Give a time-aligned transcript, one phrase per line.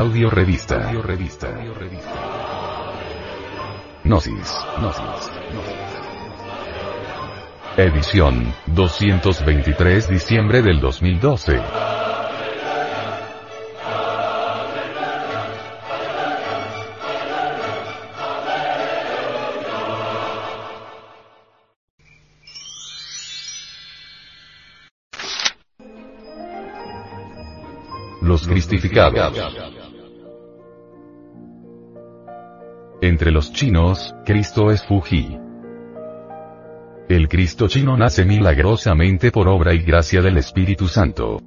[0.00, 0.86] Audio revista.
[0.86, 1.48] Audio revista.
[4.02, 4.50] Gnosis.
[4.78, 5.30] Gnosis.
[7.76, 11.60] Edición 223 diciembre del 2012.
[28.22, 29.79] Los cristificados.
[33.10, 35.36] Entre los chinos, Cristo es Fuji.
[37.08, 41.42] El Cristo chino nace milagrosamente por obra y gracia del Espíritu Santo.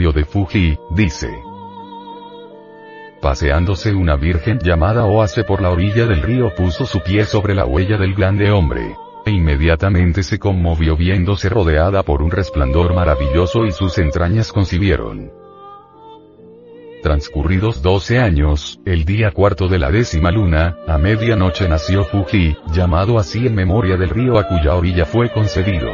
[0.00, 1.28] De Fuji, dice.
[3.20, 7.66] Paseándose una virgen llamada Oase por la orilla del río puso su pie sobre la
[7.66, 8.96] huella del grande hombre.
[9.26, 15.30] E inmediatamente se conmovió viéndose rodeada por un resplandor maravilloso y sus entrañas concibieron.
[17.02, 23.18] Transcurridos doce años, el día cuarto de la décima luna, a medianoche nació Fuji, llamado
[23.18, 25.90] así en memoria del río a cuya orilla fue concebido.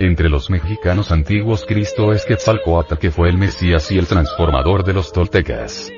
[0.00, 4.92] Entre los mexicanos antiguos Cristo es Quetzalcoatl que fue el Mesías y el transformador de
[4.92, 5.90] los toltecas.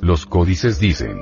[0.00, 1.18] Los códices dicen.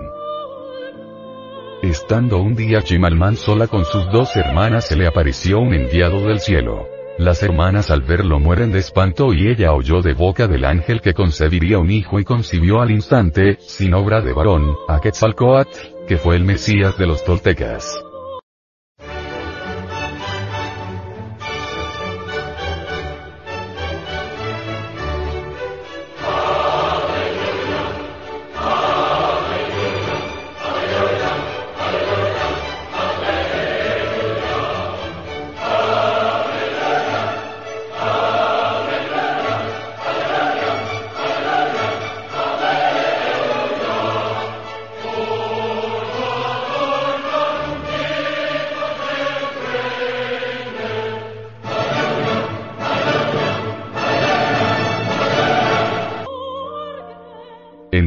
[1.83, 6.38] Estando un día Chimalman sola con sus dos hermanas se le apareció un enviado del
[6.38, 6.87] cielo.
[7.19, 11.14] Las hermanas al verlo mueren de espanto y ella oyó de boca del ángel que
[11.14, 16.37] concebiría un hijo y concibió al instante, sin obra de varón, a Quetzalcoatl, que fue
[16.37, 18.07] el Mesías de los toltecas.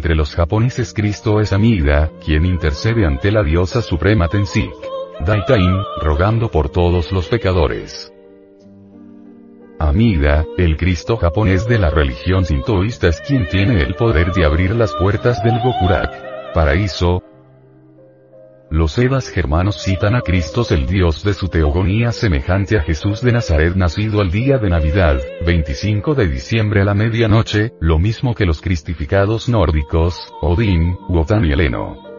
[0.02, 4.74] Entre los japoneses Cristo es Amida, quien intercede ante la diosa suprema Tensik.
[5.24, 8.12] Daitain, rogando por todos los pecadores.
[9.78, 14.74] Amida, el Cristo japonés de la religión sintoísta es quien tiene el poder de abrir
[14.74, 16.52] las puertas del Gokurak.
[16.56, 17.22] Paraíso,
[18.72, 23.34] los Edas germanos citan a Cristo el Dios de su teogonía semejante a Jesús de
[23.34, 28.46] Nazaret nacido al día de Navidad, 25 de diciembre a la medianoche, lo mismo que
[28.46, 32.11] los cristificados nórdicos, Odín, Wotan y Heleno.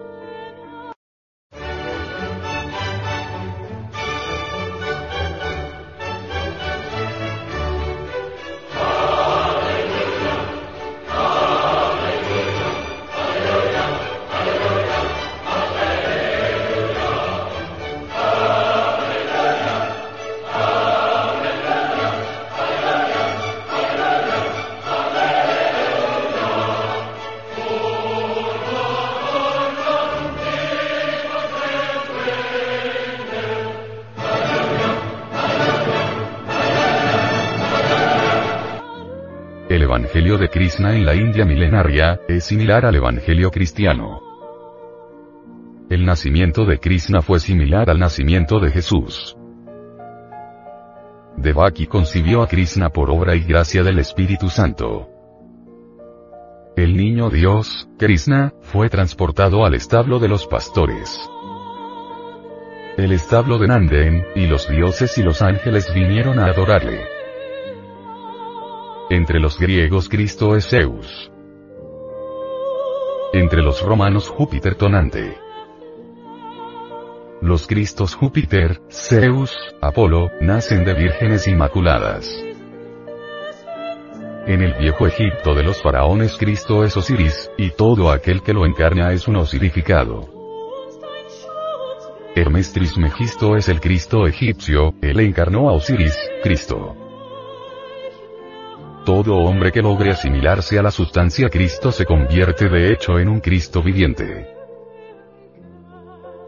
[39.93, 44.23] Evangelio de Krishna en la India milenaria, es similar al Evangelio cristiano.
[45.91, 49.37] El nacimiento de Krishna fue similar al nacimiento de Jesús.
[51.37, 55.11] Devaki concibió a Krishna por obra y gracia del Espíritu Santo.
[56.75, 61.21] El niño Dios, Krishna, fue transportado al establo de los pastores.
[62.97, 67.12] El establo de Nanden, y los dioses y los ángeles vinieron a adorarle.
[69.12, 71.31] Entre los griegos Cristo es Zeus.
[73.35, 75.37] Entre los romanos Júpiter tonante.
[77.43, 82.26] Los Cristos Júpiter, Zeus, Apolo, nacen de vírgenes inmaculadas.
[84.47, 88.64] En el viejo Egipto de los faraones Cristo es Osiris, y todo aquel que lo
[88.64, 90.26] encarna es un osirificado.
[92.35, 97.01] Hermes Trismegisto es el Cristo egipcio, él encarnó a Osiris, Cristo.
[99.04, 103.40] Todo hombre que logre asimilarse a la sustancia Cristo se convierte de hecho en un
[103.40, 104.46] Cristo viviente.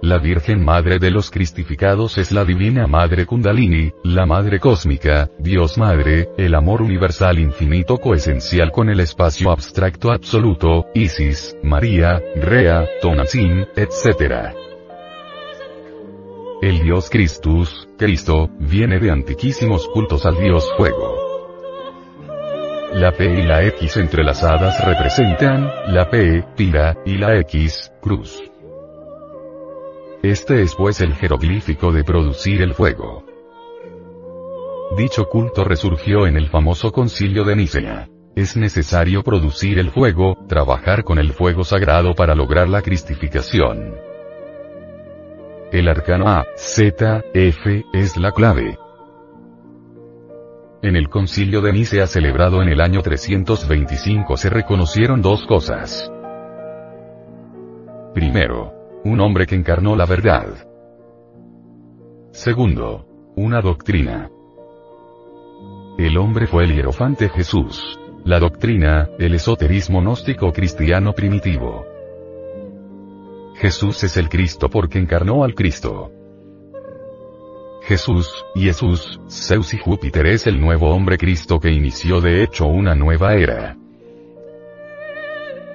[0.03, 5.79] La Virgen Madre de los Cristificados es la Divina Madre Kundalini, la Madre Cósmica, Dios
[5.79, 13.67] Madre, el amor universal infinito coesencial con el espacio abstracto absoluto, Isis, María, Rea, Tonantzin,
[13.75, 14.55] etc.
[16.63, 21.24] El Dios Christus, Cristo, viene de antiquísimos cultos al Dios Fuego.
[22.95, 28.41] La P y la X entrelazadas representan, la P, Pira, y la X, cruz.
[30.23, 33.25] Este es pues el jeroglífico de producir el fuego.
[34.97, 38.09] Dicho culto resurgió en el famoso concilio de Nicea.
[38.37, 43.97] Es necesario producir el fuego, trabajar con el fuego sagrado para lograr la cristificación.
[45.73, 48.79] El arcano A, Z, F, es la clave.
[50.85, 56.13] En el concilio de Nicea celebrado en el año 325 se reconocieron dos cosas.
[58.13, 60.69] Primero, un hombre que encarnó la verdad.
[62.33, 64.29] Segundo, una doctrina.
[65.97, 67.99] El hombre fue el hierofante Jesús.
[68.27, 71.87] La doctrina, el esoterismo gnóstico cristiano primitivo.
[73.55, 76.13] Jesús es el Cristo porque encarnó al Cristo.
[77.87, 82.95] Jesús, Jesús, Zeus y Júpiter es el nuevo hombre Cristo que inició de hecho una
[82.95, 83.77] nueva era.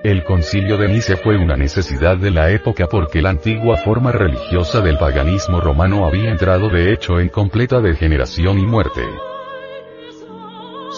[0.04, 4.82] El concilio de Nice fue una necesidad de la época porque la antigua forma religiosa
[4.82, 9.04] del paganismo romano había entrado de hecho en completa degeneración y muerte.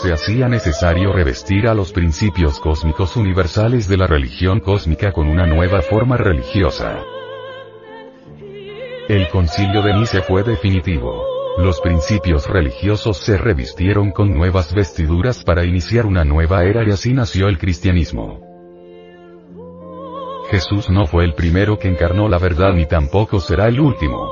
[0.01, 5.45] Se hacía necesario revestir a los principios cósmicos universales de la religión cósmica con una
[5.45, 7.03] nueva forma religiosa.
[9.11, 11.21] El concilio de Nice fue definitivo.
[11.57, 17.13] Los principios religiosos se revistieron con nuevas vestiduras para iniciar una nueva era y así
[17.13, 18.39] nació el cristianismo.
[20.49, 24.31] Jesús no fue el primero que encarnó la verdad ni tampoco será el último.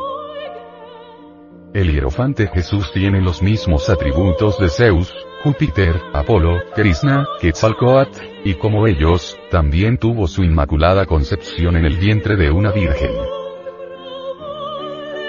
[1.73, 8.87] El hierofante Jesús tiene los mismos atributos de Zeus, Júpiter, Apolo, Krishna, Quetzalcoatl, y como
[8.87, 13.38] ellos, también tuvo su inmaculada concepción en el vientre de una virgen.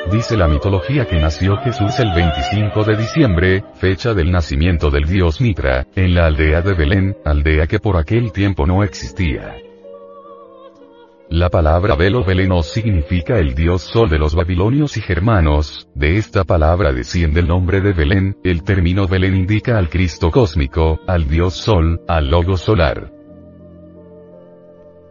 [0.09, 5.41] Dice la mitología que nació Jesús el 25 de diciembre, fecha del nacimiento del dios
[5.41, 9.57] Mitra, en la aldea de Belén, aldea que por aquel tiempo no existía.
[11.29, 16.43] La palabra Velo Beleno significa el dios sol de los babilonios y germanos, de esta
[16.43, 21.55] palabra desciende el nombre de Belén, el término Belén indica al Cristo cósmico, al dios
[21.55, 23.20] sol, al logo solar.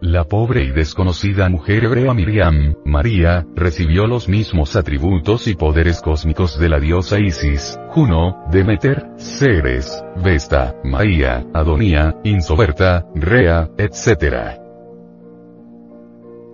[0.01, 6.57] La pobre y desconocida mujer hebrea Miriam, María, recibió los mismos atributos y poderes cósmicos
[6.57, 14.57] de la diosa Isis, Juno, Demeter, Ceres, Vesta, Maía, Adonía, Insoberta, Rea, etc.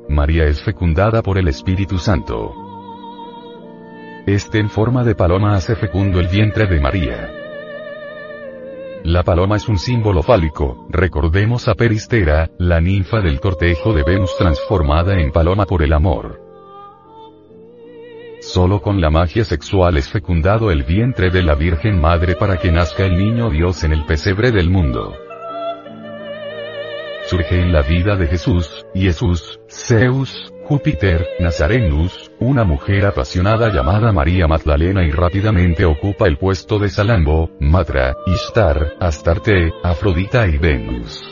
[0.09, 2.51] María es fecundada por el Espíritu Santo.
[4.25, 7.34] Este en forma de paloma hace fecundo el vientre de María.
[9.05, 14.35] La paloma es un símbolo fálico, recordemos a Peristera, la ninfa del cortejo de Venus
[14.35, 16.41] transformada en paloma por el amor.
[18.41, 22.71] Solo con la magia sexual es fecundado el vientre de la Virgen Madre para que
[22.71, 25.15] nazca el niño Dios en el pesebre del mundo
[27.27, 34.47] surge en la vida de Jesús, Jesús, Zeus, Júpiter, Nazarenus, una mujer apasionada llamada María
[34.47, 41.23] Magdalena y rápidamente ocupa el puesto de Salambo, Matra, Ishtar, Astarte, Afrodita y Venus.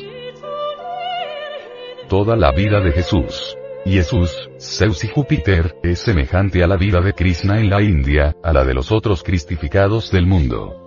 [2.07, 3.57] Toda la vida de Jesús.
[3.85, 8.53] Jesús, Zeus y Júpiter, es semejante a la vida de Krishna en la India, a
[8.53, 10.82] la de los otros cristificados del mundo.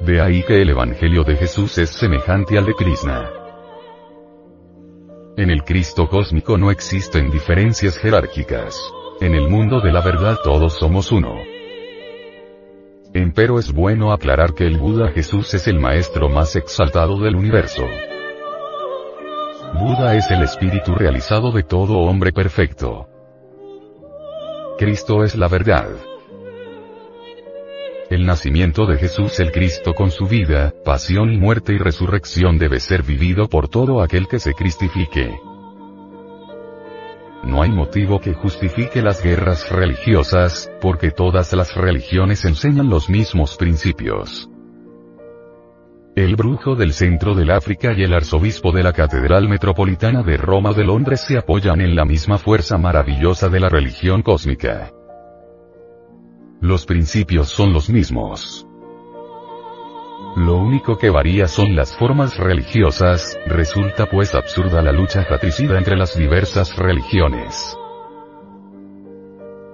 [0.00, 3.30] De ahí que el Evangelio de Jesús es semejante al de Krishna.
[5.36, 8.78] En el Cristo cósmico no existen diferencias jerárquicas.
[9.20, 11.34] En el mundo de la verdad todos somos uno.
[13.14, 17.86] Empero es bueno aclarar que el Buda Jesús es el maestro más exaltado del universo.
[19.74, 23.08] Buda es el espíritu realizado de todo hombre perfecto.
[24.78, 25.88] Cristo es la verdad.
[28.08, 32.78] El nacimiento de Jesús el Cristo con su vida, pasión y muerte y resurrección debe
[32.78, 35.40] ser vivido por todo aquel que se cristifique.
[37.42, 43.56] No hay motivo que justifique las guerras religiosas, porque todas las religiones enseñan los mismos
[43.56, 44.48] principios.
[46.14, 50.72] El brujo del centro del África y el arzobispo de la Catedral Metropolitana de Roma
[50.72, 54.92] de Londres se apoyan en la misma fuerza maravillosa de la religión cósmica.
[56.60, 58.66] Los principios son los mismos.
[60.36, 65.96] Lo único que varía son las formas religiosas, resulta pues absurda la lucha fratricida entre
[65.96, 67.76] las diversas religiones.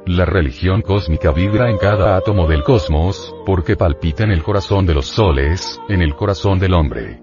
[0.06, 4.94] La religión cósmica vibra en cada átomo del cosmos, porque palpita en el corazón de
[4.94, 7.22] los soles, en el corazón del hombre.